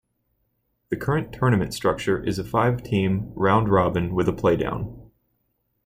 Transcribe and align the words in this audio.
The 0.89 0.95
current 0.97 1.31
tournament 1.31 1.75
structure 1.75 2.23
is 2.25 2.39
a 2.39 2.43
five-team 2.43 3.33
round-robin 3.35 4.15
with 4.15 4.27
a 4.27 4.33
playdown. 4.33 5.11